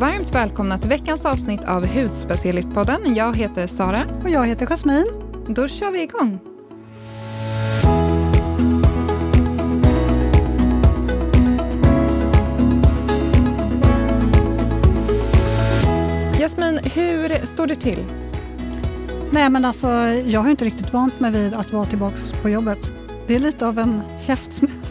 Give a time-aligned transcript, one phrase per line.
[0.00, 3.14] varmt välkomna till veckans avsnitt av Hudspecialistpodden.
[3.14, 4.02] Jag heter Sara.
[4.22, 5.06] Och jag heter Jasmin.
[5.48, 6.38] Då kör vi igång.
[16.38, 18.04] Jasmin, hur står det till?
[19.30, 19.88] Nej, men alltså,
[20.26, 22.92] jag har inte riktigt vant mig vid att vara tillbaka på jobbet.
[23.26, 24.89] Det är lite av en käftsmäll.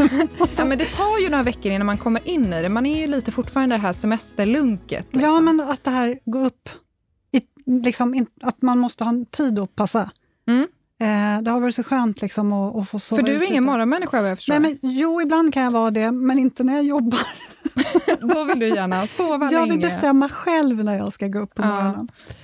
[0.56, 2.68] ja, men det tar ju några veckor innan man kommer in i det.
[2.68, 5.06] Man är ju lite fortfarande det här semesterlunket.
[5.10, 5.30] Liksom.
[5.30, 6.68] Ja, men att det här går upp,
[7.32, 10.10] i, liksom, att man måste ha en tid att passa.
[10.48, 10.66] Mm.
[11.00, 13.64] Eh, det har varit så skönt liksom, att, att få sova För du är ingen
[13.64, 14.58] morgonmänniska vad jag förstår?
[14.58, 17.20] Nej, men, jo, ibland kan jag vara det, men inte när jag jobbar.
[18.34, 19.56] Då vill du gärna sova jag länge.
[19.56, 22.08] Jag vill bestämma själv när jag ska gå upp på morgonen.
[22.28, 22.34] Eh,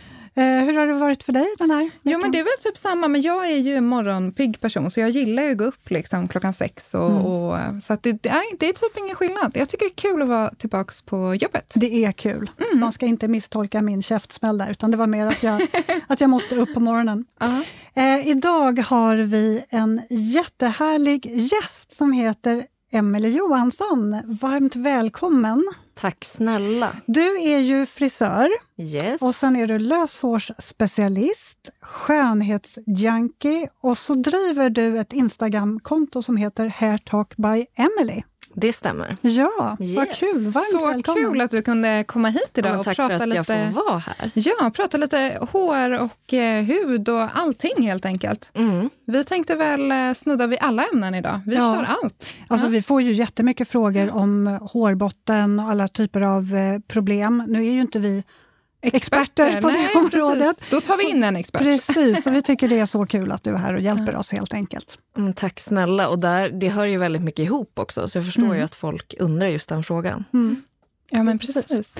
[0.42, 2.00] hur har det varit för dig den här veckan?
[2.02, 5.00] Jo, men det är väl typ samma, men jag är ju en morgonpigg person så
[5.00, 6.94] jag gillar ju att gå upp liksom klockan sex.
[6.94, 7.24] Och, mm.
[7.24, 9.52] och så det, det, är, det är typ ingen skillnad.
[9.54, 11.72] Jag tycker det är kul att vara tillbaka på jobbet.
[11.74, 12.50] Det är kul.
[12.58, 12.80] Mm.
[12.80, 15.62] Man ska inte misstolka min käftsmäll där, utan det var mer att jag,
[16.06, 17.24] att jag måste upp på morgonen.
[17.42, 17.61] Uh
[17.94, 18.18] -huh.
[18.20, 24.23] eh, idag har vi en jättehärlig gäst som heter Emelie Johansson.
[24.41, 25.65] Varmt välkommen!
[25.95, 26.97] Tack snälla.
[27.06, 28.48] Du är ju frisör
[28.79, 29.23] yes.
[29.23, 37.37] och sen är du löshårsspecialist, skönhetsjunkie och så driver du ett Instagramkonto som heter Hairtalk
[37.37, 38.23] by Emily.
[38.58, 39.16] Det stämmer.
[39.20, 39.96] Ja, yes.
[39.96, 40.42] vad kul.
[40.44, 41.24] Varmt Så välkommen.
[41.24, 43.36] kul att du kunde komma hit idag ja, och prata för att lite...
[43.36, 44.30] jag får vara här.
[44.34, 48.50] Ja, prata lite hår och eh, hud och allting helt enkelt.
[48.54, 48.90] Mm.
[49.06, 51.40] Vi tänkte väl eh, snudda vid alla ämnen idag.
[51.46, 51.74] Vi ja.
[51.74, 52.34] kör allt.
[52.48, 52.70] Alltså, ja.
[52.70, 57.44] Vi får ju jättemycket frågor om hårbotten och alla typer av eh, problem.
[57.48, 58.22] Nu är ju inte vi
[58.82, 60.58] experter, experter på Nej, det området.
[60.58, 60.70] Precis.
[60.70, 61.62] Då tar vi in en expert.
[61.62, 64.33] Precis, och vi tycker det är så kul att du är här och hjälper oss
[64.33, 64.98] helt enkelt.
[65.16, 66.08] Mm, tack snälla.
[66.08, 68.56] Och där, det hör ju väldigt mycket ihop också, så jag förstår mm.
[68.56, 70.24] ju att folk undrar just den frågan.
[70.34, 70.62] Mm.
[71.10, 71.66] Ja, men precis.
[71.66, 71.98] precis.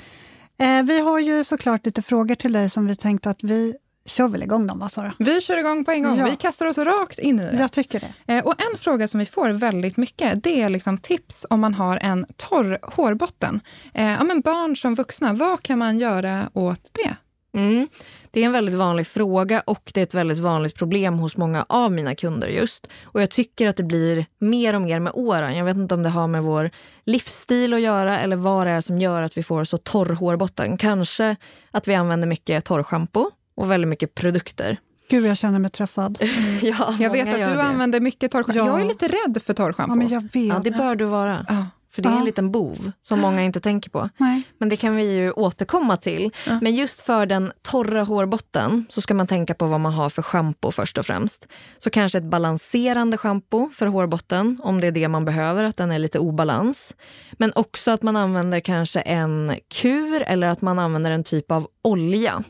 [0.59, 3.75] Eh, vi har ju såklart lite frågor till dig som vi tänkte att vi
[4.07, 5.15] kör väl igång dem, va Sara?
[5.19, 6.19] Vi kör igång på en gång.
[6.19, 6.25] Ja.
[6.25, 7.57] Vi kastar oss rakt in i det.
[7.59, 8.35] Jag tycker det.
[8.35, 11.75] Eh, och en fråga som vi får väldigt mycket, det är liksom tips om man
[11.75, 13.61] har en torr hårbotten.
[13.95, 17.17] Eh, ja, men barn som vuxna, vad kan man göra åt det?
[17.57, 17.89] Mm.
[18.31, 21.67] Det är en väldigt vanlig fråga och det är ett väldigt vanligt problem hos många
[21.69, 22.87] av mina kunder just.
[23.03, 25.57] Och jag tycker att det blir mer och mer med åren.
[25.57, 26.71] Jag vet inte om det har med vår
[27.05, 30.77] livsstil att göra eller vad det är som gör att vi får så torr hårbotten.
[30.77, 31.37] Kanske
[31.71, 34.79] att vi använder mycket torrschampo och väldigt mycket produkter.
[35.09, 36.19] Gud, jag känner mig träffad.
[36.21, 36.59] Mm.
[36.63, 37.63] ja, jag vet att du det.
[37.63, 38.59] använder mycket torrschampo.
[38.59, 38.67] Ja.
[38.67, 39.93] Jag är lite rädd för torrschampo.
[39.93, 40.55] Ja, men jag vet.
[40.55, 41.47] Ja, det bör du vara.
[41.49, 41.67] Ja.
[41.97, 44.09] För det är en liten bov som många inte tänker på.
[44.17, 44.43] Nej.
[44.59, 46.31] Men det kan vi ju återkomma till.
[46.61, 50.23] Men just för den torra hårbotten så ska man tänka på vad man har för
[50.23, 51.49] schampo först och främst.
[51.79, 55.91] Så kanske ett balanserande schampo för hårbotten om det är det man behöver, att den
[55.91, 56.97] är lite obalans.
[57.33, 61.69] Men också att man använder kanske en kur eller att man använder en typ av
[61.83, 62.45] olja.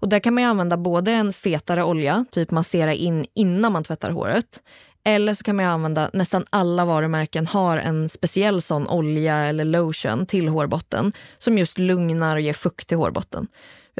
[0.00, 4.10] Och där kan man använda både en fetare olja, typ massera in innan man tvättar
[4.10, 4.62] håret.
[5.04, 10.26] Eller så kan man använda, nästan alla varumärken har en speciell sån olja eller lotion
[10.26, 13.46] till hårbotten som just lugnar och ger fukt till hårbotten.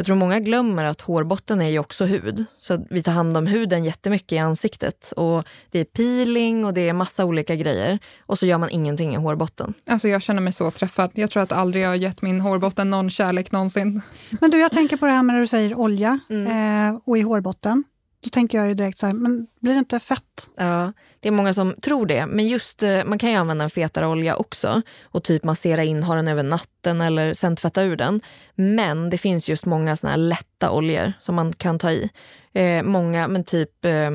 [0.01, 2.45] Jag tror många glömmer att hårbotten är ju också hud.
[2.59, 5.13] Så vi tar hand om huden jättemycket i ansiktet.
[5.17, 7.99] Och Det är peeling och det är massa olika grejer.
[8.27, 9.75] Och så gör man ingenting i hårbotten.
[9.91, 11.11] Alltså jag känner mig så träffad.
[11.15, 14.03] Jag tror att aldrig jag har gett min hårbotten någon kärlek någonsin.
[14.41, 16.95] Men du, jag tänker på det här med när du säger olja mm.
[16.95, 17.85] eh, och i hårbotten.
[18.23, 20.49] Då tänker jag ju direkt så här, men blir det inte fett?
[20.57, 22.27] Ja, det är många som tror det.
[22.27, 26.03] Men just eh, man kan ju använda en fetare olja också och typ massera in,
[26.03, 28.21] ha den över natten eller sen tvätta ur den.
[28.55, 32.11] Men det finns just många såna här lätta oljor som man kan ta i.
[32.53, 34.11] Eh, många, men typ eh,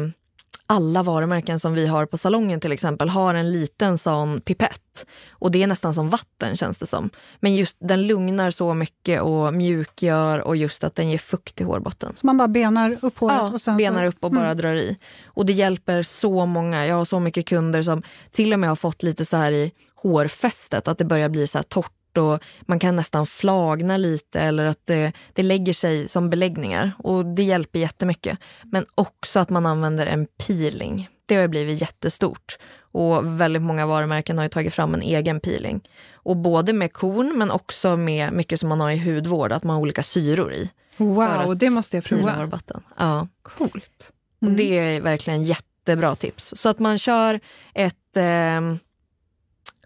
[0.67, 5.05] alla varumärken som vi har på salongen till exempel har en liten sån pipett.
[5.29, 7.09] Och det är nästan som vatten känns det som.
[7.39, 11.63] Men just den lugnar så mycket och mjukgör och just att den ger fukt i
[11.63, 12.13] hårbotten.
[12.15, 13.37] Så man bara benar upp håret?
[13.37, 14.05] Ja, och sen benar så...
[14.05, 14.57] upp och bara mm.
[14.57, 14.97] drar i.
[15.25, 16.85] Och det hjälper så många.
[16.85, 19.71] Jag har så mycket kunder som till och med har fått lite så här i
[19.95, 24.65] hårfästet, att det börjar bli så här torrt och man kan nästan flagna lite eller
[24.65, 26.91] att det, det lägger sig som beläggningar.
[26.97, 28.39] Och Det hjälper jättemycket.
[28.63, 31.09] Men också att man använder en peeling.
[31.25, 32.57] Det har blivit jättestort.
[32.79, 35.81] Och väldigt många varumärken har tagit fram en egen peeling.
[36.13, 39.73] Och både med korn men också med mycket som man har i hudvård, att man
[39.75, 40.69] har olika syror i.
[40.97, 42.49] Wow, det måste jag prova.
[42.97, 43.27] Ja.
[43.41, 44.11] Coolt.
[44.41, 44.51] Mm.
[44.53, 46.53] Och det är verkligen jättebra tips.
[46.57, 47.39] Så att man kör
[47.73, 48.61] ett eh,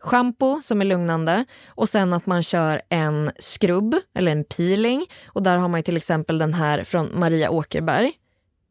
[0.02, 5.06] Shampoo som är lugnande och sen att man kör en skrubb eller en peeling.
[5.28, 8.14] Och där har man till exempel den här från Maria Åkerberg.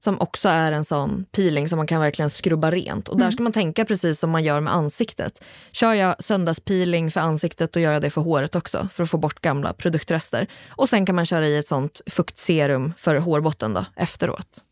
[0.05, 3.09] som också är en sån peeling som man kan verkligen skrubba rent.
[3.09, 3.33] Och där mm.
[3.33, 5.45] ska man tänka precis som man gör med ansiktet.
[5.73, 9.19] Kör jag söndagspeeling för ansiktet då gör jag det för håret också för att få
[9.19, 10.47] bort gamla produktrester.
[10.69, 14.65] Och sen kan man köra i ett sånt fuktserum för hårbotten då, efteråt.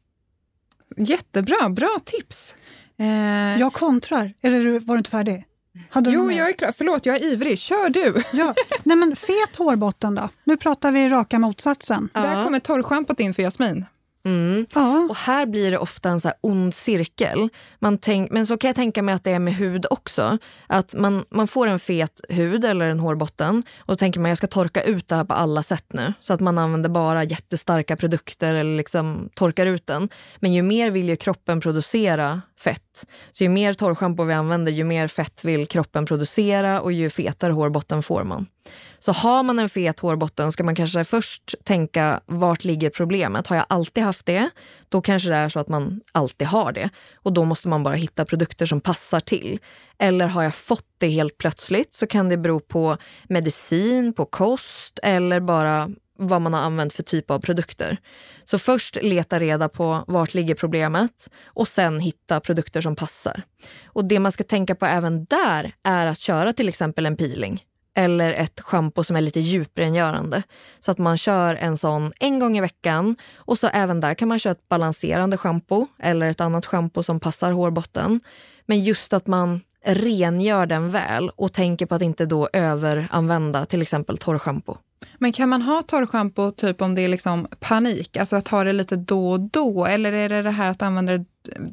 [0.97, 2.55] Jättebra, bra tips.
[2.99, 3.61] Eh...
[3.61, 4.35] Jag kontrar.
[4.41, 5.45] Det, var du inte färdig?
[5.91, 6.73] Hade jo, jag är klar.
[6.79, 7.59] Förlåt, jag är ivrig.
[7.59, 8.23] Kör du!
[8.33, 8.55] Ja.
[8.83, 10.29] Nej, men fet hårbotten då?
[10.45, 12.09] Nu pratar vi raka motsatsen.
[12.13, 12.21] Ja.
[12.21, 13.85] Där kommer torrschampot in för Jasmin.
[14.27, 14.67] Mm.
[14.75, 15.07] Ja.
[15.11, 17.49] Och här blir det ofta en så ond cirkel.
[17.79, 20.39] Man tänk, men så kan jag tänka mig att det är med hud också.
[20.67, 24.39] Att man, man får en fet hud eller en hårbotten och då tänker man jag
[24.39, 26.13] ska torka ut det här på alla sätt nu.
[26.21, 30.09] Så att man använder bara jättestarka produkter eller liksom torkar ut den.
[30.37, 33.07] Men ju mer vill ju kroppen producera fett.
[33.31, 37.53] Så ju mer torrschampo vi använder, ju mer fett vill kroppen producera och ju fetare
[37.53, 38.47] hårbotten får man.
[38.99, 43.47] Så har man en fet hårbotten ska man kanske först tänka vart ligger problemet?
[43.47, 44.51] Har jag alltid haft det?
[44.89, 47.95] Då kanske det är så att man alltid har det och då måste man bara
[47.95, 49.59] hitta produkter som passar till.
[49.99, 52.97] Eller har jag fått det helt plötsligt så kan det bero på
[53.29, 57.99] medicin, på kost eller bara vad man har använt för typ av produkter.
[58.45, 63.43] Så först leta reda på vart ligger problemet och sen hitta produkter som passar.
[63.85, 67.65] Och det man ska tänka på även där är att köra till exempel en peeling
[67.97, 70.43] eller ett schampo som är lite djuprengörande.
[70.79, 74.29] Så att man kör en sån en gång i veckan och så även där kan
[74.29, 78.21] man köra ett balanserande schampo eller ett annat schampo som passar hårbotten.
[78.67, 83.83] Men just att man rengör den väl och tänker på att inte då överanvända till
[83.83, 84.77] exempel torrschampo.
[85.19, 88.73] Men kan man ha torrschampo typ om det är liksom panik, alltså att ha det
[88.73, 89.87] lite då och då?
[89.87, 91.25] Eller är det det här att använda det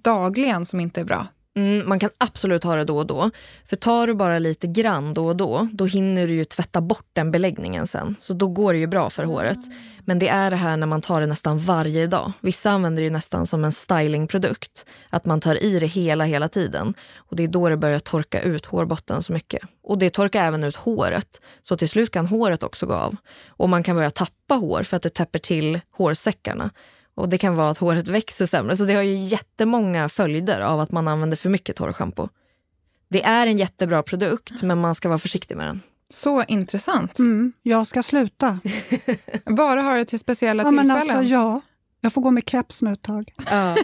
[0.03, 1.27] dagligen som inte är bra?
[1.55, 3.31] Mm, man kan absolut ha det då och då.
[3.65, 7.07] För tar du bara lite grann då och då, då hinner du ju tvätta bort
[7.13, 8.15] den beläggningen sen.
[8.19, 9.57] Så då går det ju bra för håret.
[10.05, 12.31] Men det är det här när man tar det nästan varje dag.
[12.41, 14.85] Vissa använder det nästan som en stylingprodukt.
[15.09, 16.93] Att man tar i det hela, hela tiden.
[17.15, 19.61] Och det är då det börjar torka ut hårbotten så mycket.
[19.83, 21.41] Och det torkar även ut håret.
[21.61, 23.15] Så till slut kan håret också gå av.
[23.47, 26.69] Och man kan börja tappa hår för att det täpper till hårsäckarna.
[27.15, 28.75] Och det kan vara att håret växer sämre.
[28.75, 32.29] Så det har ju jättemånga följder av att man använder för mycket torrschampo.
[33.09, 35.81] Det är en jättebra produkt, men man ska vara försiktig med den.
[36.09, 37.19] Så intressant.
[37.19, 38.59] Mm, jag ska sluta.
[39.45, 40.87] Bara ha det till speciella ja, tillfällen?
[40.87, 41.61] Men alltså, ja,
[42.03, 43.33] jag får gå med keps nu ett tag.
[43.51, 43.75] Ja.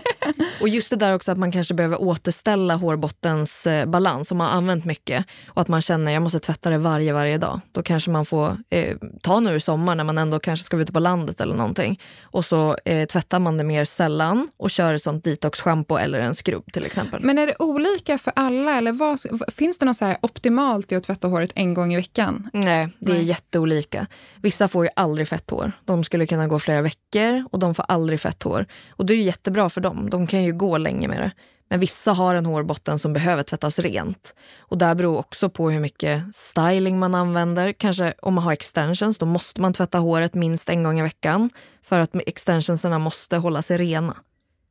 [0.62, 4.48] Och just det där också att man kanske behöver återställa hårbottens eh, balans om man
[4.48, 7.62] har använt mycket och att man känner att jag måste tvätta det varje, varje dag.
[7.72, 10.94] Då kanske man får eh, ta nu i sommar när man ändå kanske ska ute
[10.94, 12.00] på landet eller någonting.
[12.22, 16.36] Och så eh, tvättar man det mer sällan och kör ett sånt detox-shampoo eller en
[16.36, 17.22] skrubb till exempel.
[17.24, 21.04] Men är det olika för alla eller vad, finns det något så optimalt i att
[21.04, 22.50] tvätta håret en gång i veckan?
[22.54, 23.24] Nej, det är Nej.
[23.24, 24.08] jätteolika.
[24.42, 25.72] Vissa får ju aldrig fett hår.
[25.86, 28.66] De skulle kunna gå flera veckor och de får aldrig fett hår.
[28.90, 30.10] Och det är jättebra för dem.
[30.10, 31.32] De kan ju gå länge med det.
[31.70, 34.34] Men vissa har en hårbotten som behöver tvättas rent.
[34.60, 37.72] Och Det beror också på hur mycket styling man använder.
[37.72, 41.50] Kanske om man har extensions, då måste man tvätta håret minst en gång i veckan.
[41.84, 44.18] För att extensionserna måste hålla sig rena.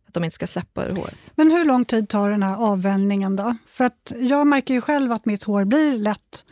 [0.09, 1.33] Att de inte ska släppa ur håret.
[1.35, 3.57] Men hur lång tid tar den här avvänjningen då?
[3.67, 6.45] För att jag märker ju själv att mitt hår blir lätt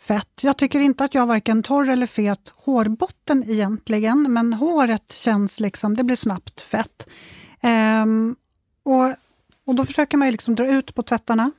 [0.00, 0.28] fett.
[0.40, 5.60] Jag tycker inte att jag har varken torr eller fet hårbotten egentligen, men håret känns
[5.60, 7.08] liksom, det blir snabbt fett.
[8.02, 8.36] Um,
[8.82, 9.14] och,
[9.66, 11.50] och då försöker man liksom dra ut på tvättarna.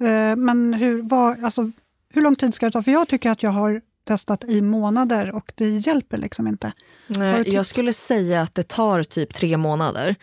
[0.00, 1.70] Uh, men hur, vad, alltså,
[2.08, 2.82] hur lång tid ska det ta?
[2.82, 6.72] För jag tycker att jag har testat i månader och det hjälper liksom inte.
[7.06, 10.16] Nej, jag skulle säga att det tar typ tre månader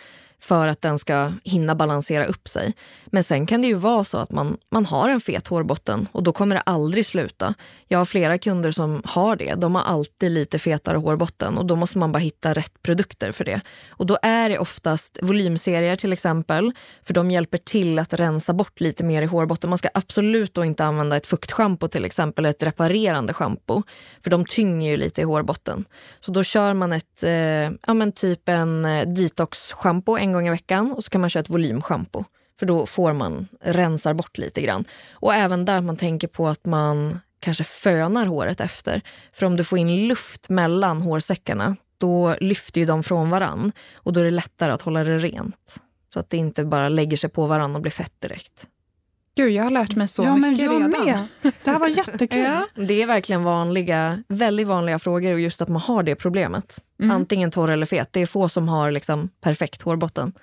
[0.44, 2.74] för att den ska hinna balansera upp sig.
[3.06, 6.24] Men sen kan det ju vara så att man, man har en fet hårbotten och
[6.24, 7.54] då kommer det aldrig sluta.
[7.88, 9.54] Jag har flera kunder som har det.
[9.56, 13.46] De har alltid lite fetare hårbotten och då måste man bara hitta rätt produkter för
[13.46, 13.62] det.
[13.90, 16.72] Och då är det oftast volymserier till exempel,
[17.04, 19.70] för de hjälper till att rensa bort lite mer i hårbotten.
[19.70, 23.84] Man ska absolut då inte använda ett fuktschampo till exempel, ett reparerande schampo,
[24.24, 25.86] för de tynger ju lite i hårbotten.
[26.20, 27.32] Så då kör man ett, eh,
[27.88, 31.42] ja men typ en eh, detox-schampo en gång i veckan och så kan man köra
[31.42, 32.24] ett volymschampo.
[32.60, 34.86] För då får man rensar bort lite grann.
[35.12, 39.02] Och även där man tänker på att man kanske fönar håret efter.
[39.34, 44.14] För om du får in luft mellan hårsäckarna då lyfter ju de från varann och
[44.14, 45.82] då är det lättare att hålla det rent.
[46.14, 48.68] Så att det inte bara lägger sig på varann och blir fett direkt.
[49.36, 51.06] Gud, jag har lärt mig så ja, mycket men jag redan.
[51.06, 51.28] Med.
[51.64, 52.40] Det här var jättekul.
[52.40, 52.68] ja.
[52.76, 56.84] Det är verkligen vanliga, väldigt vanliga frågor och just att man har det problemet.
[57.00, 57.16] Mm.
[57.16, 58.10] Antingen torr eller fet.
[58.12, 60.34] Det är få som har liksom perfekt hårbotten.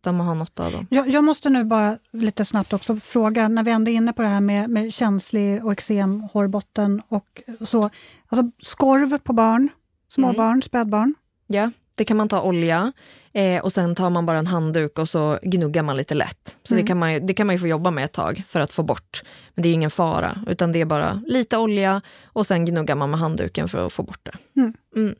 [0.00, 0.86] Utan man har något av dem.
[0.90, 4.22] Jag, jag, måste nu bara lite snabbt också fråga, när vi ändå är inne på
[4.22, 7.90] det här med, med känslig och eksem, hårbotten och så.
[8.28, 9.68] Alltså skorv på barn,
[10.08, 10.62] småbarn, mm.
[10.62, 11.14] spädbarn.
[11.46, 11.70] Ja.
[11.96, 12.92] Det kan man ta olja
[13.32, 16.56] eh, och sen tar man bara en handduk och så gnuggar man lite lätt.
[16.62, 16.84] Så mm.
[16.84, 18.72] det, kan man ju, det kan man ju få jobba med ett tag för att
[18.72, 19.22] få bort.
[19.54, 23.10] Men det är ingen fara, utan det är bara lite olja och sen gnuggar man
[23.10, 24.60] med handduken för att få bort det.
[24.60, 24.74] Mm.
[24.96, 25.14] Mm.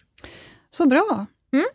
[0.70, 1.26] Så bra!
[1.52, 1.66] Mm.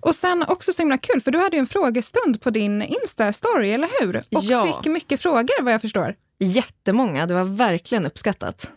[0.00, 3.74] Och sen också så himla kul, för du hade ju en frågestund på din Insta-story,
[3.74, 4.16] eller hur?
[4.16, 4.66] Och ja.
[4.66, 6.14] fick mycket frågor vad jag förstår.
[6.38, 8.70] Jättemånga, det var verkligen uppskattat.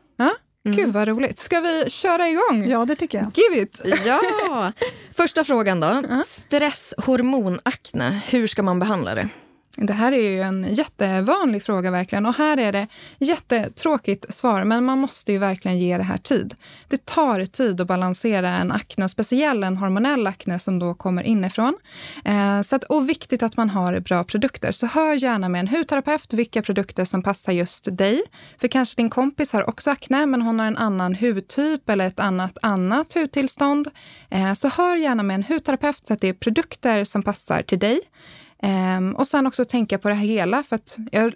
[0.65, 0.77] Mm.
[0.77, 1.39] Gud vad roligt.
[1.39, 2.69] Ska vi köra igång?
[2.69, 3.31] Ja, det tycker jag.
[3.35, 3.81] Give it!
[4.05, 4.71] Ja!
[5.13, 5.87] Första frågan då.
[5.87, 6.23] Uh -huh.
[6.23, 9.29] Stresshormonakne, hur ska man behandla det?
[9.77, 12.87] Det här är ju en jättevanlig fråga verkligen och här är det
[13.19, 16.55] jättetråkigt svar, men man måste ju verkligen ge det här tid.
[16.87, 21.77] Det tar tid att balansera en akne, speciellt en hormonell akne som då kommer inifrån.
[22.25, 24.71] Eh, så att, och viktigt att man har bra produkter.
[24.71, 28.21] Så hör gärna med en hudterapeut vilka produkter som passar just dig.
[28.57, 32.19] För kanske din kompis har också akne, men hon har en annan hudtyp eller ett
[32.19, 33.87] annat annat hudtillstånd.
[34.29, 37.79] Eh, så hör gärna med en hudterapeut så att det är produkter som passar till
[37.79, 37.99] dig.
[38.65, 41.33] Um, och sen också tänka på det här hela, för att jag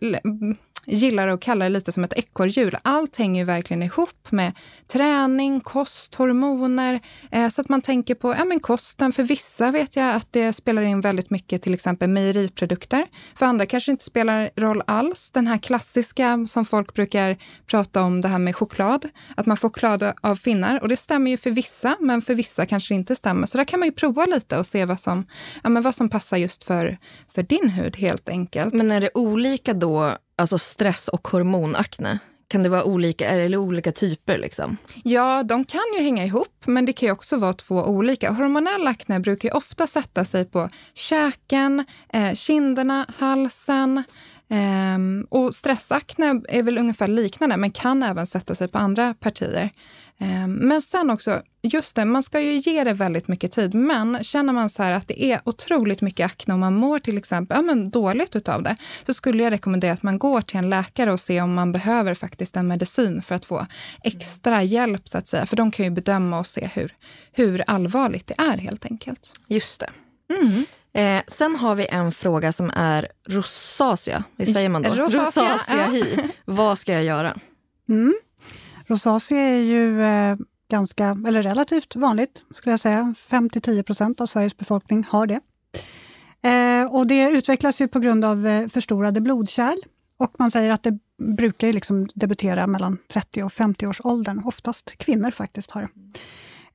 [0.90, 2.78] gillar att kalla det lite som ett ekorrhjul.
[2.82, 4.52] Allt hänger ju verkligen ihop med
[4.88, 7.00] träning, kost, hormoner.
[7.32, 9.14] Eh, så att man tänker på ja, men kosten.
[9.14, 13.06] För vissa vet jag att det spelar in väldigt mycket, till exempel mejeriprodukter.
[13.36, 15.32] För andra kanske inte spelar roll alls.
[15.32, 19.10] Den här klassiska som folk brukar prata om, det här med choklad.
[19.38, 20.82] Att man får choklad av finnar.
[20.82, 23.48] Och det stämmer ju för vissa, men för vissa kanske det inte stämmer.
[23.48, 25.26] Så där kan man ju prova lite och se vad som,
[25.64, 26.98] ja, men vad som passar just för,
[27.36, 28.74] för din hud helt enkelt.
[28.74, 32.20] Men är det olika då alltså stress och hormonakne?
[32.48, 34.38] Kan det vara olika, eller olika typer?
[34.38, 34.78] Liksom?
[35.04, 38.32] Ja, de kan ju hänga ihop, men det kan ju också vara två olika.
[38.32, 44.04] Hormonell akne brukar ju ofta sätta sig på käken, eh, kinderna, halsen.
[44.50, 44.98] Eh,
[45.30, 49.72] och stressakne är väl ungefär liknande, men kan även sätta sig på andra partier.
[50.22, 53.74] Ehm, men sen också, just det, man ska ju ge det väldigt mycket tid.
[53.74, 57.58] Men känner man så att det är otroligt mycket akne och man mår till exempel
[57.58, 58.76] ja, men dåligt utav det,
[59.06, 62.14] så skulle jag rekommendera att man går till en läkare och ser om man behöver
[62.14, 63.66] faktiskt en medicin för att få
[64.04, 65.46] extra hjälp så att säga.
[65.46, 66.96] För de kan ju bedöma och se hur,
[67.32, 69.34] hur allvarligt det är helt enkelt.
[69.48, 69.90] Just det.
[70.34, 70.66] Mm.
[70.94, 74.24] Eh, sen har vi en fråga som är rosacea.
[74.36, 74.90] Visst säger man då?
[74.90, 76.24] Rosacea, rosacea ja.
[76.46, 77.40] Vad ska jag göra?
[77.90, 78.14] Mm.
[78.88, 80.36] Rosacea är ju eh,
[80.72, 83.14] ganska, eller relativt vanligt, skulle jag säga.
[83.30, 85.40] 5-10 procent av Sveriges befolkning har det.
[86.50, 89.78] Eh, och det utvecklas ju på grund av eh, förstorade blodkärl.
[90.18, 91.00] Och man säger att det
[91.38, 94.42] brukar liksom debutera mellan 30 och 50 års åldern.
[94.46, 95.90] Oftast kvinnor faktiskt har det.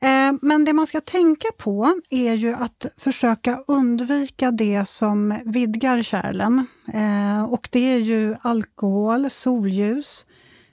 [0.04, 6.02] Eh, men det man ska tänka på är ju att försöka undvika det som vidgar
[6.02, 6.66] kärlen.
[6.94, 10.26] Eh, och det är ju alkohol, solljus,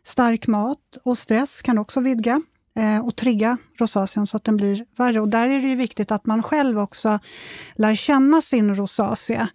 [0.03, 2.41] Stark mat och stress kan också vidga
[2.75, 5.21] eh, och trigga rosacean så att den blir värre.
[5.21, 7.19] Och där är det viktigt att man själv också
[7.75, 9.47] lär känna sin rosacea.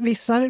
[0.00, 0.40] Vissa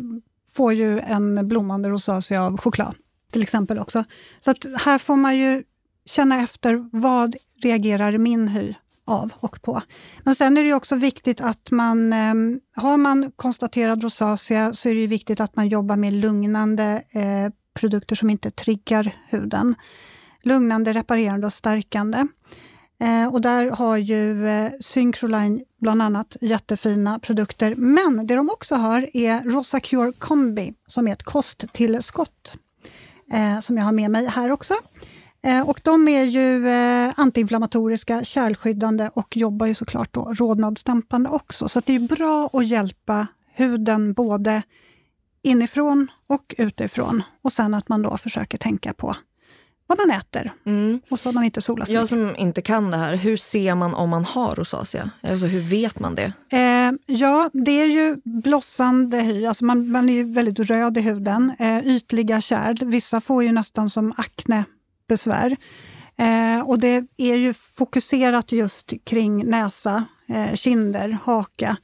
[0.54, 2.94] får ju en blommande rosacea av choklad
[3.32, 4.04] till exempel också.
[4.40, 5.62] Så att här får man ju
[6.06, 9.82] känna efter vad reagerar min hy av och på.
[10.22, 14.94] Men sen är det också viktigt att man, ehm, har man konstaterad rosacea så är
[14.94, 19.74] det viktigt att man jobbar med lugnande eh, produkter som inte triggar huden.
[20.42, 22.26] Lugnande, reparerande och stärkande.
[23.00, 27.74] Eh, och där har ju eh, Syncroline bland annat jättefina produkter.
[27.74, 32.52] Men det de också har är Rosa Cure Combi som är ett kosttillskott
[33.62, 34.74] som jag har med mig här också.
[35.42, 41.68] Eh, och de är ju eh, antiinflammatoriska, kärlskyddande och jobbar ju såklart då rodnadsdämpande också.
[41.68, 44.62] Så det är bra att hjälpa huden både
[45.42, 47.22] inifrån och utifrån.
[47.42, 49.16] Och sen att man då försöker tänka på
[49.86, 51.00] vad man äter mm.
[51.10, 53.74] och så att man inte solar för Jag som inte kan det här, hur ser
[53.74, 55.10] man om man har rosacea?
[55.22, 56.32] Alltså hur vet man det?
[56.52, 61.00] Eh, ja, det är ju blossande hy, alltså man, man är ju väldigt röd i
[61.00, 61.52] huden.
[61.58, 64.12] Eh, ytliga kärl, vissa får ju nästan som
[65.12, 65.56] aknebesvär.
[66.16, 71.76] Eh, och det är ju fokuserat just kring näsa, eh, kinder, haka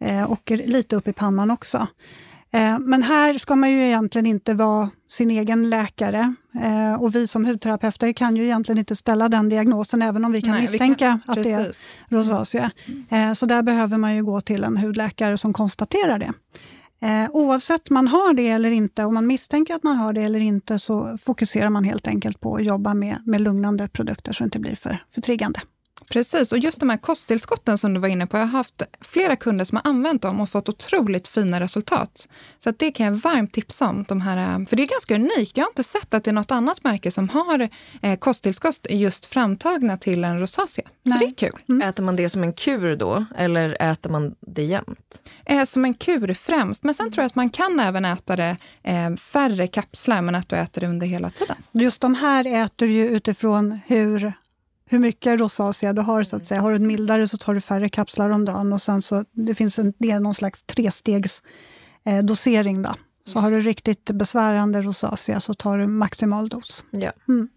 [0.00, 1.86] eh, och lite upp i pannan också.
[2.52, 6.34] Eh, men här ska man ju egentligen inte vara sin egen läkare.
[6.62, 10.42] Eh, och vi som hudterapeuter kan ju egentligen inte ställa den diagnosen, även om vi
[10.42, 11.72] kan Nej, misstänka vi kan, att det är
[12.08, 12.70] rosacea.
[13.10, 13.34] Mm.
[13.34, 16.32] Så där behöver man ju gå till en hudläkare som konstaterar det.
[17.02, 20.40] Eh, oavsett man har det eller inte, om man misstänker att man har det eller
[20.40, 24.46] inte, så fokuserar man helt enkelt på att jobba med, med lugnande produkter så det
[24.46, 25.60] inte blir för, för triggande.
[26.10, 28.36] Precis, och just de här kosttillskotten som du var inne på.
[28.36, 32.28] Jag har haft flera kunder som har använt dem och fått otroligt fina resultat.
[32.58, 34.04] Så att det kan jag varmt tipsa om.
[34.08, 35.56] De här, för det är ganska unikt.
[35.56, 37.68] Jag har inte sett att det är något annat märke som har
[38.02, 40.84] eh, kosttillskott just framtagna till en rosacea.
[41.12, 41.62] Så det är kul.
[41.68, 41.88] Mm.
[41.88, 45.20] Äter man det som en kur då, eller äter man det jämt?
[45.44, 46.84] Eh, som en kur främst.
[46.84, 50.48] Men sen tror jag att man kan även äta det eh, färre kapslar, men att
[50.48, 51.56] du äter det under hela tiden.
[51.72, 54.32] Just de här äter ju utifrån hur
[54.84, 56.24] hur mycket rosacea du har.
[56.24, 56.60] så att säga.
[56.60, 58.72] Har du en mildare så tar du färre kapslar om dagen.
[58.72, 61.42] Och sen så, det finns en, det är någon slags trestegs
[62.04, 62.82] eh, dosering.
[62.82, 62.94] Då.
[63.24, 66.84] Så har du riktigt besvärande rosacea så tar du maximal dos.
[66.90, 67.12] Ja.
[67.28, 67.48] Mm.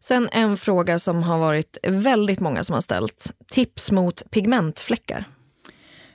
[0.00, 3.32] Sen en fråga som har varit väldigt många som har ställt.
[3.50, 5.28] Tips mot pigmentfläckar.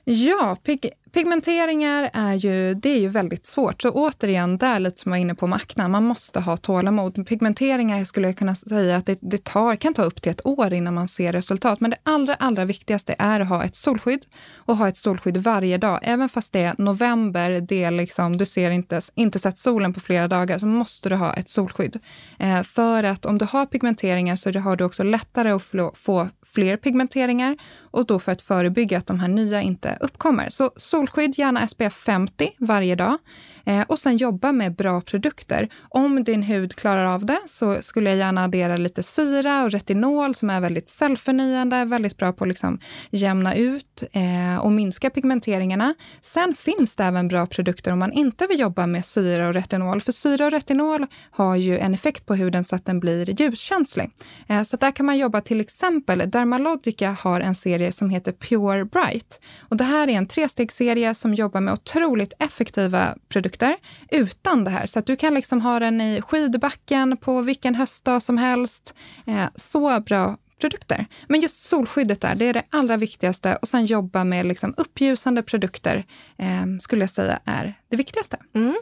[0.04, 3.82] Ja, pig Pigmenteringar är ju, det är ju väldigt svårt.
[3.82, 7.28] Så återigen, där lite som jag var inne på med akna, man måste ha tålamod.
[7.28, 10.74] Pigmenteringar skulle jag kunna säga att det, det tar, kan ta upp till ett år
[10.74, 11.80] innan man ser resultat.
[11.80, 15.78] Men det allra, allra viktigaste är att ha ett solskydd och ha ett solskydd varje
[15.78, 16.00] dag.
[16.02, 20.00] Även fast det är november, det är liksom, du ser inte, inte sett solen på
[20.00, 22.00] flera dagar, så måste du ha ett solskydd.
[22.40, 26.78] Eh, för att om du har pigmenteringar så har du också lättare att få fler
[26.78, 30.50] pigmenteringar och då för att förebygga att de här nya inte uppkommer.
[30.50, 30.72] Så
[31.06, 33.18] solskydd, gärna SPF 50 varje dag.
[33.66, 35.70] Eh, och sen jobba med bra produkter.
[35.90, 40.36] Om din hud klarar av det så skulle jag gärna addera lite syra och retinol
[40.36, 45.94] som är väldigt cellförnyande, väldigt bra på att liksom jämna ut eh, och minska pigmenteringarna.
[46.22, 50.02] Sen finns det även bra produkter om man inte vill jobba med syra och retinol.
[50.02, 54.10] För syra och retinol har ju en effekt på huden så att den blir ljuskänslig.
[54.48, 58.86] Eh, så där kan man jobba till exempel, Dermalogica har en serie som heter Pure
[58.86, 59.40] Bright.
[59.70, 63.76] Och det här är en trestegsserie som jobbar med otroligt effektiva produkter produkter
[64.12, 64.86] utan det här.
[64.86, 68.94] Så att du kan liksom ha den i skidbacken på vilken höstdag som helst.
[69.28, 71.06] Eh, så bra produkter.
[71.28, 73.56] Men just solskyddet där, det är det allra viktigaste.
[73.62, 76.06] Och sen jobba med liksom uppljusande produkter
[76.38, 78.38] eh, skulle jag säga är det viktigaste.
[78.56, 78.76] Mm.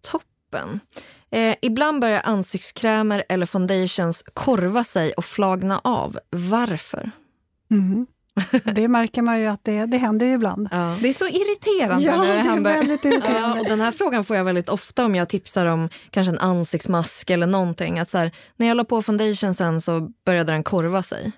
[0.00, 0.80] Toppen.
[1.30, 6.18] Eh, ibland börjar ansiktskrämer eller foundations korva sig och flagna av.
[6.30, 7.10] Varför?
[7.70, 8.06] Mm.
[8.74, 10.68] Det märker man ju att det, det händer ju ibland.
[10.72, 10.96] Ja.
[11.00, 12.74] Det är så irriterande ja, när det, det händer.
[12.74, 13.58] väldigt irriterande.
[13.58, 16.38] Ja, och den här frågan får jag väldigt ofta om jag tipsar om kanske en
[16.38, 17.98] ansiktsmask eller någonting.
[17.98, 21.32] Att så här, när jag la på foundation sen så började den korva sig.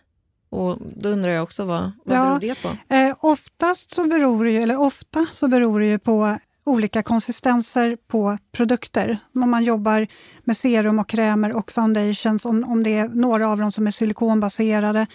[0.51, 2.95] Och då undrar jag också vad, vad ja, beror det på?
[2.95, 7.97] Eh, oftast så beror det ju, eller ofta så beror det ju på olika konsistenser
[8.09, 9.19] på produkter.
[9.35, 10.07] Om man jobbar
[10.45, 13.91] med serum och krämer och foundations, om, om det är några av dem som är
[13.91, 15.07] silikonbaserade.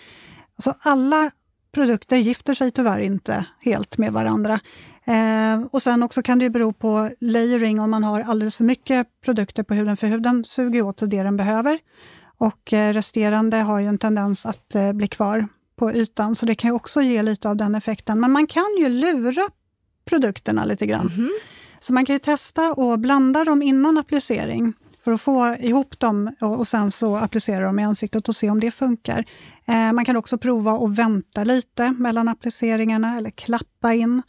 [0.56, 1.32] Alltså alla
[1.74, 4.60] produkter gifter sig tyvärr inte helt med varandra.
[5.06, 9.08] Eh, och sen också kan det bero på layering om man har alldeles för mycket
[9.26, 11.80] produkter på huden, för huden suger åt sig det den behöver.
[12.38, 16.56] Och eh, resterande har ju en tendens att eh, bli kvar på ytan, så det
[16.56, 18.20] kan också ge lite av den effekten.
[18.20, 19.50] Men man kan ju lura
[20.06, 21.08] produkterna lite grann.
[21.08, 21.30] Mm -hmm.
[21.80, 26.36] Så man kan ju testa och blanda dem innan applicering för att få ihop dem
[26.42, 29.26] och, och sen så applicera dem i ansiktet och se om det funkar.
[29.66, 34.22] Eh, man kan också prova att vänta lite mellan appliceringarna eller klappa in.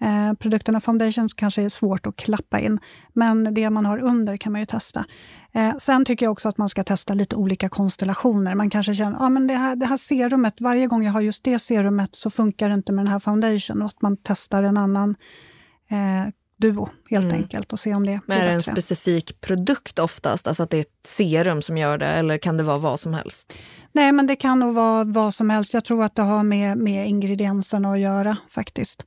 [0.00, 2.80] Eh, produkterna foundations kanske är svårt att klappa in,
[3.12, 5.04] men det man har under kan man ju testa.
[5.52, 8.54] Eh, sen tycker jag också att man ska testa lite olika konstellationer.
[8.54, 11.44] Man kanske känner att ah, det, här, det här serumet, varje gång jag har just
[11.44, 13.82] det serumet så funkar det inte med den här foundation.
[13.82, 15.16] Och att man testar en annan
[15.90, 17.36] eh, duo helt mm.
[17.36, 20.46] enkelt och se om det Men är det en specifik produkt oftast?
[20.46, 23.14] Alltså att det är ett serum som gör det eller kan det vara vad som
[23.14, 23.58] helst?
[23.92, 25.74] Nej, men det kan nog vara vad som helst.
[25.74, 29.04] Jag tror att det har med, med ingredienserna att göra faktiskt.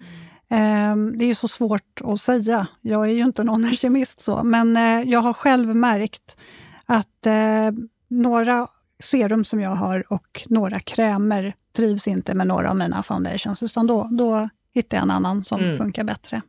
[0.50, 1.18] Mm.
[1.18, 2.68] det är så svårt att säga.
[2.82, 6.38] Jag är ju inte någon kemist så, men eh, jag har själv märkt
[6.86, 7.72] att eh,
[8.08, 8.68] några
[9.04, 13.88] serum som jag har och några krämer trivs inte med några av mina foundations, utan
[13.88, 15.78] då, då hittar jag en annan som mm.
[15.78, 16.42] funkar bättre.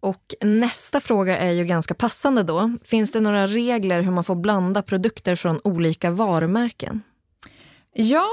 [0.00, 2.76] Och nästa fråga är ju ganska passande då.
[2.84, 7.02] Finns det några regler hur man får blanda produkter från olika varumärken?
[7.94, 8.26] Ja,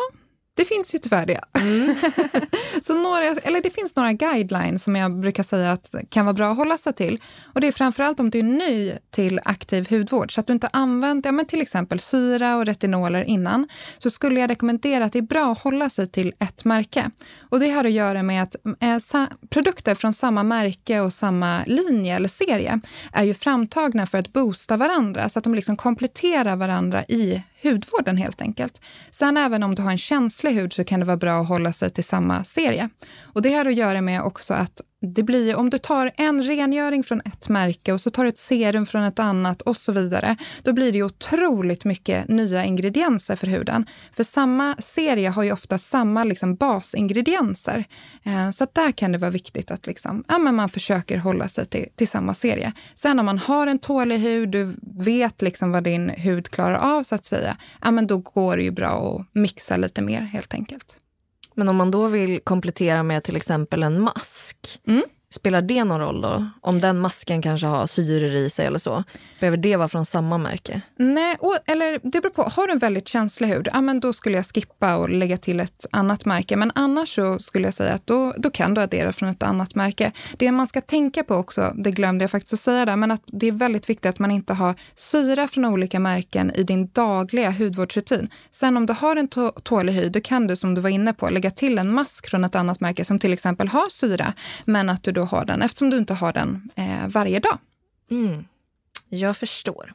[0.55, 1.39] det finns ju tyvärr det.
[1.59, 1.95] Mm.
[2.81, 6.51] så några, eller det finns några guidelines som jag brukar säga att kan vara bra
[6.51, 7.21] att hålla sig till.
[7.53, 10.69] Och Det är framförallt om du är ny till aktiv hudvård, så att du inte
[10.73, 15.19] använt ja, men till exempel syra och retinoler innan, så skulle jag rekommendera att det
[15.19, 17.11] är bra att hålla sig till ett märke.
[17.49, 22.15] Och Det har att göra med att eh, produkter från samma märke och samma linje
[22.15, 22.79] eller serie
[23.11, 28.17] är ju framtagna för att boosta varandra, så att de liksom kompletterar varandra i hudvården
[28.17, 28.82] helt enkelt.
[29.12, 31.73] Sen även om du har en känslig hud så kan det vara bra att hålla
[31.73, 32.89] sig till samma serie.
[33.21, 37.03] Och det har att göra med också att det blir, om du tar en rengöring
[37.03, 40.35] från ett märke och så tar du ett serum från ett annat och så vidare,
[40.63, 43.85] då blir det otroligt mycket nya ingredienser för huden.
[44.11, 47.85] För samma serie har ju ofta samma liksom basingredienser.
[48.23, 51.65] Eh, så där kan det vara viktigt att liksom, ja, men man försöker hålla sig
[51.65, 52.73] till, till samma serie.
[52.95, 57.03] Sen om man har en tålig hud, du vet liksom vad din hud klarar av
[57.03, 60.53] så att säga, ja, men då går det ju bra att mixa lite mer helt
[60.53, 60.97] enkelt.
[61.55, 65.03] Men om man då vill komplettera med till exempel en mask, mm.
[65.36, 66.45] Spelar det någon roll då?
[66.62, 69.04] Om den masken kanske har syror i sig eller så?
[69.39, 70.82] Behöver det vara från samma märke?
[70.98, 72.41] Nej, och, eller det beror på.
[72.43, 75.60] Har du en väldigt känslig hud, ja, men då skulle jag skippa och lägga till
[75.60, 76.56] ett annat märke.
[76.56, 79.76] Men annars så skulle jag säga att då, då kan du addera från ett annat
[79.76, 80.12] märke.
[80.38, 83.21] Det man ska tänka på också, det glömde jag faktiskt att säga där, men att
[83.26, 87.52] det är väldigt viktigt att man inte har syra från olika märken i din dagliga
[87.52, 88.30] hudvårdsrutin.
[88.52, 89.28] Sen om du har en
[89.63, 92.43] tålig hy, då kan du som du var inne på lägga till en mask från
[92.43, 94.34] ett annat märke som till exempel har syra,
[94.65, 97.57] men att du då ha den eftersom du inte har den eh, varje dag.
[98.11, 98.45] Mm.
[99.09, 99.93] Jag förstår.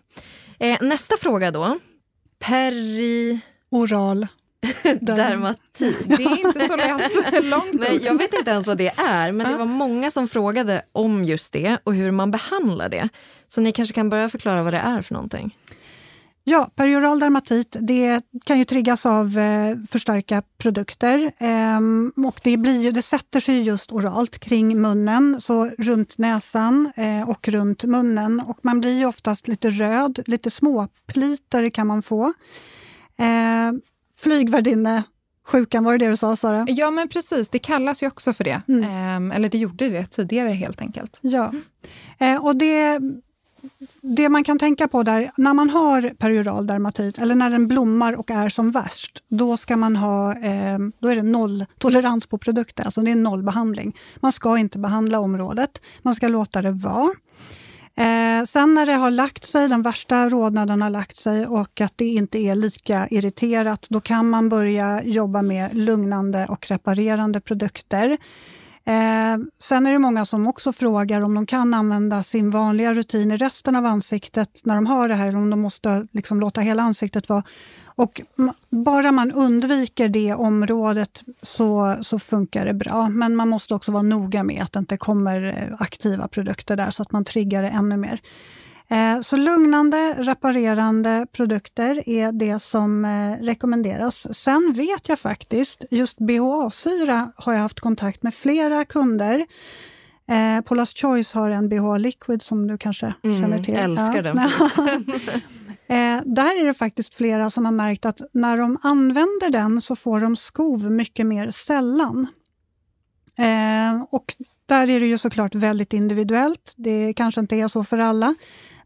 [0.58, 1.78] Eh, nästa fråga då.
[2.38, 3.40] Peri...
[3.70, 4.26] Oral.
[5.00, 5.96] Dermatit.
[6.04, 7.44] Det är inte så lätt.
[7.44, 10.82] Långt Nej, jag vet inte ens vad det är, men det var många som frågade
[10.92, 13.08] om just det och hur man behandlar det.
[13.48, 15.56] Så ni kanske kan börja förklara vad det är för någonting.
[16.50, 21.32] Ja, perioral dermatit det kan ju triggas av eh, för starka produkter.
[21.38, 27.28] Ehm, och det, blir det sätter sig just oralt kring munnen, så runt näsan eh,
[27.28, 28.40] och runt munnen.
[28.40, 32.32] Och man blir ju oftast lite röd, lite småpliter kan man få.
[33.18, 33.72] Eh,
[34.18, 35.02] flygvärdinne
[35.46, 36.66] sjukan, var det det du sa Sara?
[36.68, 38.62] Ja men precis, det kallas ju också för det.
[38.68, 39.30] Mm.
[39.30, 41.18] Eh, eller det gjorde det tidigare helt enkelt.
[41.22, 41.52] Ja,
[42.18, 43.00] eh, och det
[44.00, 48.12] det man kan tänka på där, när man har perioral dermatit eller när den blommar
[48.12, 52.38] och är som värst, då ska man ha eh, då är det noll tolerans på
[52.38, 53.96] produkter, alltså det är nollbehandling.
[54.20, 57.10] Man ska inte behandla området, man ska låta det vara.
[57.96, 61.92] Eh, sen när det har lagt sig, den värsta rodnaden har lagt sig och att
[61.96, 68.18] det inte är lika irriterat, då kan man börja jobba med lugnande och reparerande produkter.
[68.84, 73.30] Eh, sen är det många som också frågar om de kan använda sin vanliga rutin
[73.30, 76.60] i resten av ansiktet när de har det här, eller om de måste liksom låta
[76.60, 77.42] hela ansiktet vara.
[77.84, 78.20] Och
[78.70, 83.08] bara man undviker det området så, så funkar det bra.
[83.08, 86.90] Men man måste också vara noga med att det inte kommer eh, aktiva produkter där,
[86.90, 88.20] så att man triggar det ännu mer.
[88.90, 94.38] Eh, så lugnande, reparerande produkter är det som eh, rekommenderas.
[94.38, 99.46] Sen vet jag faktiskt, just BHA-syra har jag haft kontakt med flera kunder.
[100.28, 103.76] Eh, Paula's Choice har en BHA Liquid som du kanske mm, känner till.
[103.76, 104.22] Älskar ja.
[104.22, 104.38] den.
[105.88, 109.96] eh, där är det faktiskt flera som har märkt att när de använder den så
[109.96, 112.26] får de skov mycket mer sällan.
[113.38, 114.34] Eh, och
[114.66, 116.74] där är det ju såklart väldigt individuellt.
[116.76, 118.34] Det kanske inte är så för alla.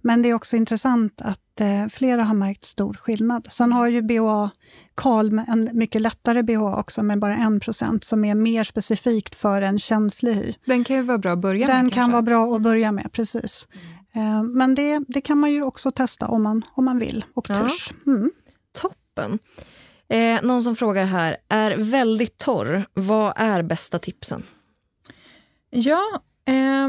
[0.06, 3.48] Men det är också intressant att eh, flera har märkt stor skillnad.
[3.50, 4.50] Sen har ju BHA
[4.94, 9.78] Calm en mycket lättare BHA också med bara 1% som är mer specifikt för en
[9.78, 10.54] känslig hy.
[10.64, 11.84] Den kan ju vara bra att börja Den med.
[11.84, 13.68] Den kan vara bra att börja med, precis.
[14.12, 14.36] Mm.
[14.36, 17.44] Eh, men det, det kan man ju också testa om man, om man vill och
[17.44, 17.92] törs.
[18.06, 18.30] Mm.
[18.72, 19.38] Toppen.
[20.08, 24.42] Eh, någon som frågar här, är väldigt torr, vad är bästa tipsen?
[25.70, 26.88] Ja, eh,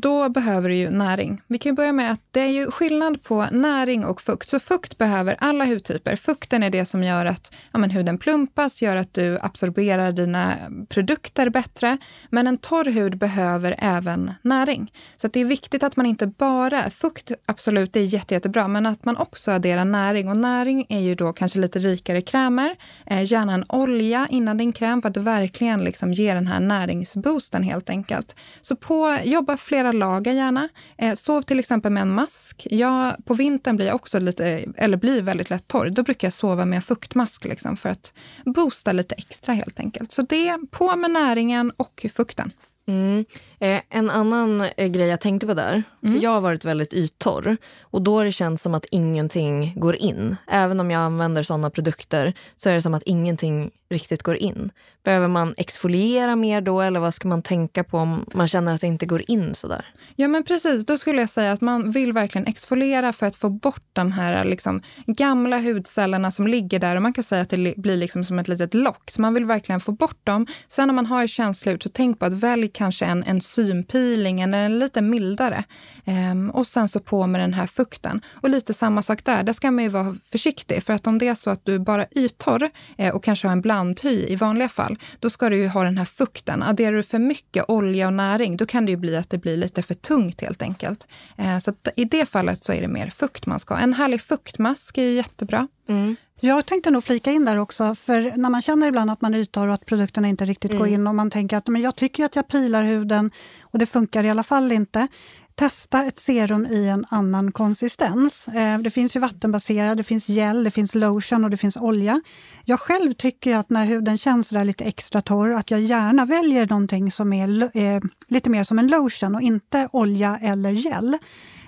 [0.00, 1.42] då behöver du ju näring.
[1.46, 4.48] Vi kan börja med att det är ju skillnad på näring och fukt.
[4.48, 6.16] Så fukt behöver alla hudtyper.
[6.16, 10.54] Fukten är det som gör att ja, men huden plumpas, gör att du absorberar dina
[10.88, 11.98] produkter bättre.
[12.30, 14.92] Men en torr hud behöver även näring.
[15.16, 18.86] Så det är viktigt att man inte bara, fukt absolut, det är jätte, jättebra, men
[18.86, 20.28] att man också adderar näring.
[20.28, 24.72] Och näring är ju då kanske lite rikare krämer, eh, gärna en olja innan din
[24.72, 28.36] kräm för att verkligen liksom ge den här näringsboosten helt enkelt.
[28.60, 30.68] Så på, jobba flera flera lager gärna.
[30.98, 32.66] Eh, sov till exempel med en mask.
[32.70, 35.90] Jag, på vintern blir jag också lite, eller blir väldigt lätt torr.
[35.90, 38.12] Då brukar jag sova med en fuktmask liksom, för att
[38.44, 40.12] boosta lite extra helt enkelt.
[40.12, 42.50] Så det, på med näringen och fukten.
[42.88, 43.24] Mm.
[43.60, 46.20] Eh, en annan eh, grej jag tänkte på där, för mm.
[46.20, 50.36] jag har varit väldigt yttorr och då har det känts som att ingenting går in.
[50.46, 54.70] Även om jag använder såna produkter så är det som att ingenting riktigt går in.
[55.04, 58.80] Behöver man exfoliera mer då eller vad ska man tänka på om man känner att
[58.80, 59.86] det inte går in sådär?
[60.16, 63.50] Ja men precis, då skulle jag säga att man vill verkligen exfoliera för att få
[63.50, 67.74] bort de här liksom, gamla hudcellerna som ligger där och man kan säga att det
[67.76, 69.10] blir liksom som ett litet lock.
[69.10, 70.46] Så man vill verkligen få bort dem.
[70.68, 74.54] Sen om man har känslig hud så tänk på att välj kanske en enzympeeling Peelingen
[74.54, 75.64] är lite mildare.
[76.04, 78.20] Ehm, och sen så på med den här fukten.
[78.42, 80.82] Och lite samma sak där, där ska man ju vara försiktig.
[80.82, 83.52] För att om det är så att du bara är yttorr eh, och kanske har
[83.52, 86.62] en blandhy i vanliga fall, då ska du ju ha den här fukten.
[86.62, 89.56] Adderar du för mycket olja och näring, då kan det ju bli att det blir
[89.56, 91.06] lite för tungt helt enkelt.
[91.36, 93.80] Ehm, så i det fallet så är det mer fukt man ska ha.
[93.80, 95.68] En härlig fuktmask är ju jättebra.
[95.88, 96.16] Mm.
[96.40, 99.68] Jag tänkte nog flika in där också, för när man känner ibland att man yttorr
[99.68, 100.78] och att produkterna inte riktigt mm.
[100.78, 103.30] går in och man tänker att men jag tycker att jag pilar huden
[103.62, 105.08] och det funkar i alla fall inte.
[105.54, 108.48] Testa ett serum i en annan konsistens.
[108.48, 112.20] Eh, det finns ju vattenbaserad, det finns gel, det finns lotion och det finns olja.
[112.64, 116.66] Jag själv tycker att när huden känns där lite extra torr, att jag gärna väljer
[116.66, 121.18] någonting som är eh, lite mer som en lotion och inte olja eller gel.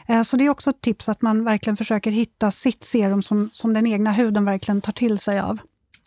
[0.09, 3.51] Eh, så det är också ett tips att man verkligen försöker hitta sitt serum som,
[3.53, 5.59] som den egna huden verkligen tar till sig av.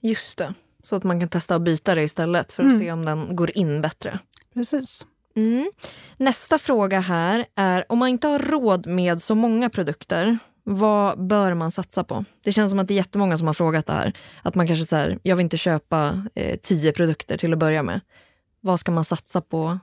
[0.02, 2.80] Just det, så att man kan testa att byta det istället för att mm.
[2.80, 4.20] se om den går in bättre.
[4.54, 5.06] Precis.
[5.36, 5.72] Mm.
[6.18, 11.54] Nästa fråga här är om man inte har råd med så många produkter, vad bör
[11.54, 12.26] man satsa på?
[12.44, 14.14] Det känns som att det är jättemånga som har frågat det här.
[14.42, 18.02] Att man kanske säger, jag vill inte köpa eh, tio produkter till att börja med.
[18.62, 19.80] Vad ska man satsa på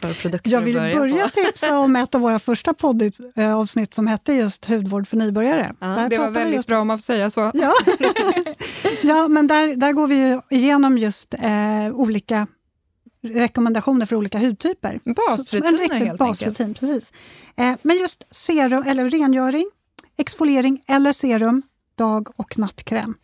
[0.00, 4.64] för produkter Jag vill börja tipsa om ett av våra första poddavsnitt som hette just
[4.64, 5.74] hudvård för nybörjare.
[5.80, 6.68] Ja, det var väldigt just...
[6.68, 7.50] bra om man får säga så.
[7.54, 7.74] Ja,
[9.02, 12.46] ja men där, där går vi igenom just eh, olika
[13.22, 15.00] rekommendationer för olika hudtyper.
[15.04, 16.80] Basrutiner en helt basrutin, enkelt.
[16.80, 17.12] Precis.
[17.56, 19.70] Eh, men just serum eller rengöring,
[20.18, 21.62] exfoliering eller serum,
[21.96, 23.14] dag och nattkräm.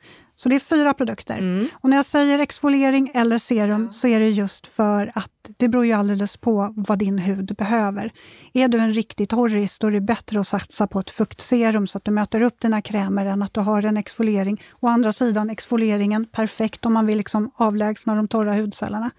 [0.44, 1.38] Så det är fyra produkter.
[1.38, 1.68] Mm.
[1.74, 5.86] Och när jag säger exfoliering eller serum så är det just för att det beror
[5.86, 8.12] ju alldeles på vad din hud behöver.
[8.52, 11.98] Är du en riktig torris, då är det bättre att satsa på ett fuktserum så
[11.98, 14.62] att du möter upp dina krämer än att du har en exfoliering.
[14.80, 19.10] Å andra sidan exfolieringen, perfekt om man vill liksom avlägsna de torra hudcellerna.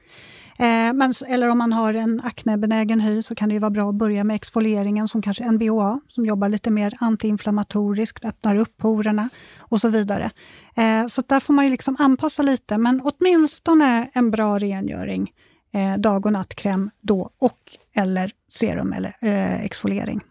[0.60, 3.96] Eh, men, eller om man har en aknebenägen hy så kan det vara bra att
[3.96, 9.82] börja med exfolieringen som kanske NBHA som jobbar lite mer antiinflammatoriskt, öppnar upp porerna och
[9.82, 10.32] så vidare.
[10.76, 15.32] Eh, så där får man ju liksom anpassa lite, men åtminstone en bra rengöring,
[15.74, 20.22] eh, dag och nattkräm då och eller serum eller eh, exfoliering.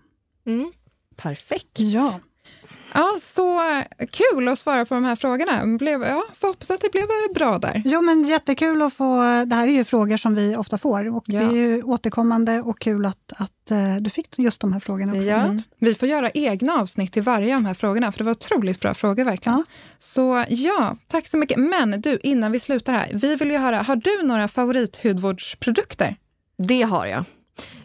[0.46, 0.72] Mm.
[1.16, 1.80] Perfekt.
[1.80, 2.20] Ja.
[2.94, 3.60] Ja, så
[4.10, 5.76] kul att svara på de här frågorna.
[5.78, 7.04] Blev, ja, får hoppas att det blev
[7.34, 7.82] bra där.
[7.84, 9.16] Jo, men jättekul att få...
[9.46, 11.40] Det här är ju frågor som vi ofta får och ja.
[11.40, 15.12] det är ju återkommande och kul att, att uh, du fick just de här frågorna
[15.12, 15.28] också.
[15.28, 15.36] Ja.
[15.36, 15.62] Mm.
[15.78, 18.80] Vi får göra egna avsnitt till varje av de här frågorna, för det var otroligt
[18.80, 19.58] bra frågor verkligen.
[19.58, 19.64] Ja.
[19.98, 21.58] Så ja, tack så mycket.
[21.58, 26.16] Men du, innan vi slutar här, vi vill ju höra, har du några favorithudvårdsprodukter?
[26.58, 27.24] Det har jag.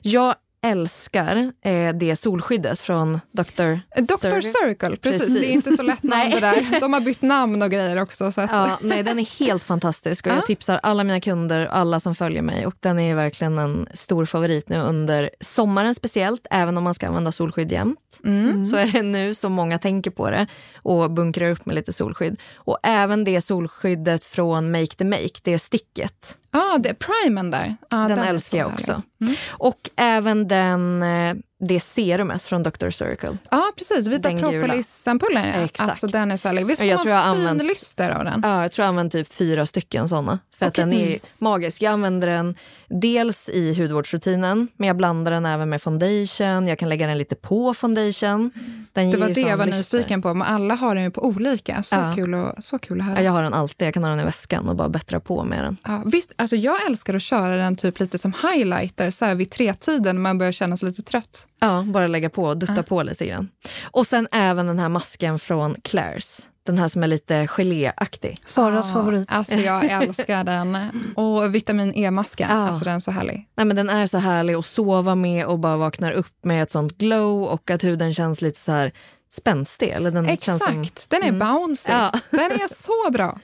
[0.01, 3.79] Jag älskar eh, det solskyddet från Dr.
[3.95, 4.41] Dr.
[4.41, 5.21] Circle, precis.
[5.21, 5.33] precis.
[5.33, 6.79] Det är inte så lätt namn det där.
[6.81, 8.31] De har bytt namn och grejer också.
[8.31, 8.51] Så att...
[8.51, 12.15] ja, nej, den är helt fantastisk och jag tipsar alla mina kunder och alla som
[12.15, 12.65] följer mig.
[12.65, 17.07] Och Den är verkligen en stor favorit nu under sommaren speciellt, även om man ska
[17.07, 18.19] använda solskydd jämt.
[18.25, 18.65] Mm.
[18.65, 22.39] Så är det nu som många tänker på det och bunkrar upp med lite solskydd.
[22.55, 26.37] Och även det solskyddet från Make the Make, det sticket.
[26.51, 27.75] Ja, ah, det primen där.
[27.89, 29.01] Ah, den, den älskar jag också.
[29.21, 29.35] Mm.
[29.49, 32.89] Och även den eh, det serumet från Dr.
[32.89, 33.37] Circle.
[33.51, 34.07] Ja, precis.
[34.07, 35.45] Vita propolis-ampullen.
[35.45, 35.89] Exakt.
[35.89, 36.65] Alltså, den är så härlig.
[36.65, 38.41] Visst får jag man fin använt, lyster av den?
[38.43, 40.39] Ja, jag tror jag använt typ fyra stycken såna.
[40.51, 40.67] För okay.
[40.67, 41.19] att den är mm.
[41.37, 41.81] magisk.
[41.81, 42.55] Jag använder den
[42.87, 46.67] dels i hudvårdsrutinen, men jag blandar den även med foundation.
[46.67, 48.51] Jag kan lägga den lite på foundation.
[48.93, 50.33] Den det var det jag var nyfiken på.
[50.33, 51.83] Men alla har den ju på olika.
[51.83, 52.13] Så, ja.
[52.15, 53.17] kul, och, så kul att höra.
[53.17, 53.87] Ja, jag har den alltid.
[53.87, 55.77] Jag kan ha den i väskan och bara bättra på med den.
[55.83, 59.51] Ja, visst, alltså jag älskar att köra den typ lite som highlighter så här vid
[59.51, 61.45] tretiden när man börjar känna sig lite trött.
[61.59, 62.83] Ja, bara lägga på och dutta ja.
[62.83, 63.49] på lite grann.
[63.81, 66.47] Och sen även den här masken från Claire's.
[66.63, 68.37] Den här som är lite geléaktig.
[68.45, 69.27] Saras ah, favorit.
[69.31, 70.77] Alltså jag älskar den.
[71.15, 72.67] Och vitamin E-masken, ah.
[72.67, 73.47] alltså den är så härlig.
[73.55, 76.71] Nej, men den är så härlig att sova med och bara vaknar upp med ett
[76.71, 78.91] sånt glow och att huden känns lite så här
[79.31, 79.89] spänstig.
[79.89, 81.39] Eller den Exakt, som, den är mm.
[81.39, 81.91] bouncy.
[81.91, 82.11] Ja.
[82.31, 83.39] Den är så bra.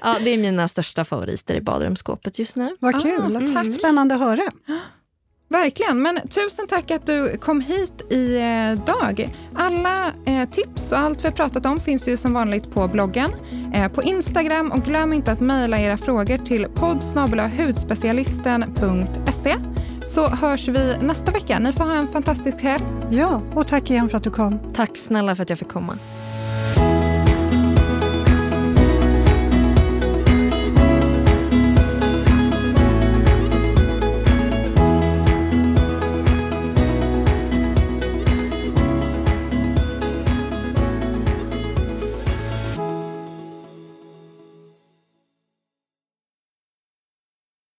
[0.00, 2.76] ja, det är mina största favoriter i badrumsskåpet just nu.
[2.80, 3.72] Vad kul, ah, tack.
[3.72, 4.52] Spännande att höra.
[5.52, 9.20] Verkligen, men tusen tack att du kom hit idag.
[9.20, 12.88] Eh, Alla eh, tips och allt vi har pratat om finns ju som vanligt på
[12.88, 13.30] bloggen,
[13.74, 19.54] eh, på Instagram och glöm inte att mejla era frågor till poddsnabelahudspecialisten.se
[20.04, 21.58] så hörs vi nästa vecka.
[21.58, 22.84] Ni får ha en fantastisk helg.
[23.10, 24.58] Ja, och tack igen för att du kom.
[24.74, 25.98] Tack snälla för att jag fick komma.